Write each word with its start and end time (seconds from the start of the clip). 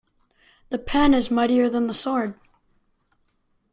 The 0.69 0.79
pen 0.79 1.13
is 1.13 1.29
mightier 1.29 1.69
than 1.69 1.85
the 1.85 1.93
sword. 1.93 2.33